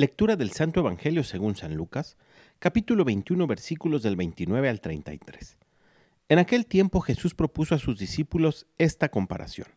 [0.00, 2.16] Lectura del Santo Evangelio según San Lucas,
[2.58, 5.58] capítulo 21, versículos del 29 al 33.
[6.30, 9.68] En aquel tiempo Jesús propuso a sus discípulos esta comparación.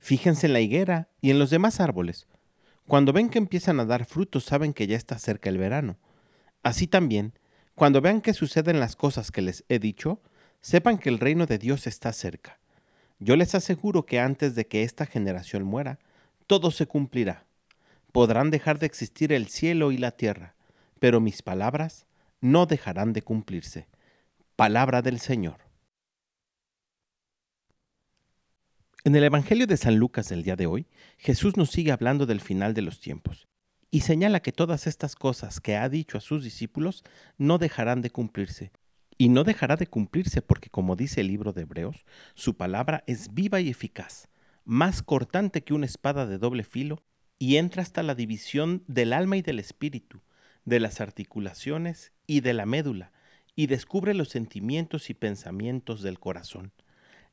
[0.00, 2.26] Fíjense en la higuera y en los demás árboles.
[2.88, 5.98] Cuando ven que empiezan a dar frutos saben que ya está cerca el verano.
[6.64, 7.38] Así también,
[7.76, 10.20] cuando vean que suceden las cosas que les he dicho,
[10.62, 12.58] sepan que el reino de Dios está cerca.
[13.20, 16.00] Yo les aseguro que antes de que esta generación muera,
[16.48, 17.46] todo se cumplirá
[18.14, 20.54] podrán dejar de existir el cielo y la tierra,
[21.00, 22.06] pero mis palabras
[22.40, 23.88] no dejarán de cumplirse.
[24.54, 25.58] Palabra del Señor.
[29.02, 30.86] En el Evangelio de San Lucas del día de hoy,
[31.18, 33.48] Jesús nos sigue hablando del final de los tiempos
[33.90, 37.02] y señala que todas estas cosas que ha dicho a sus discípulos
[37.36, 38.70] no dejarán de cumplirse.
[39.18, 43.34] Y no dejará de cumplirse porque, como dice el libro de Hebreos, su palabra es
[43.34, 44.28] viva y eficaz,
[44.64, 47.02] más cortante que una espada de doble filo
[47.38, 50.20] y entra hasta la división del alma y del espíritu,
[50.64, 53.12] de las articulaciones y de la médula,
[53.56, 56.72] y descubre los sentimientos y pensamientos del corazón.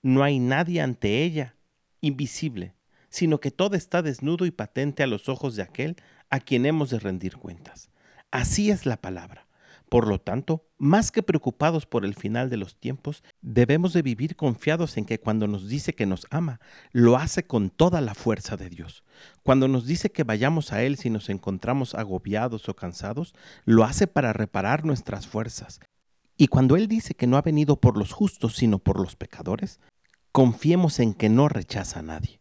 [0.02, 1.56] No hay nadie ante ella
[2.02, 2.76] invisible,
[3.10, 5.96] sino que todo está desnudo y patente a los ojos de aquel
[6.30, 7.90] a quien hemos de rendir cuentas.
[8.32, 9.48] Así es la palabra.
[9.92, 14.38] Por lo tanto, más que preocupados por el final de los tiempos, debemos de vivir
[14.38, 16.62] confiados en que cuando nos dice que nos ama,
[16.94, 19.04] lo hace con toda la fuerza de Dios.
[19.44, 24.08] Cuando nos dice que vayamos a Él si nos encontramos agobiados o cansados, lo hace
[24.08, 25.82] para reparar nuestras fuerzas.
[26.38, 29.82] Y cuando Él dice que no ha venido por los justos, sino por los pecadores,
[30.32, 32.40] confiemos en que no rechaza a nadie.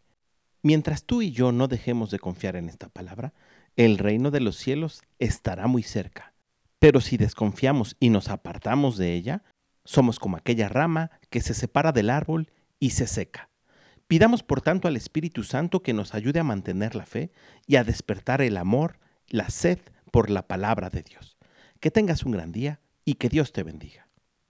[0.63, 3.33] Mientras tú y yo no dejemos de confiar en esta palabra,
[3.75, 6.30] el reino de los cielos estará muy cerca.
[6.81, 9.43] Pero si desconfiamos y nos apartamos de ella,
[9.85, 13.51] somos como aquella rama que se separa del árbol y se seca.
[14.07, 17.31] Pidamos por tanto al Espíritu Santo que nos ayude a mantener la fe
[17.67, 19.77] y a despertar el amor, la sed
[20.11, 21.37] por la palabra de Dios.
[21.79, 24.07] Que tengas un gran día y que Dios te bendiga.